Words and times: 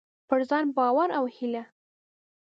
پر 0.27 0.39
ځان 0.49 0.65
باور 0.77 1.09
او 1.17 1.25
هيله: 1.35 1.63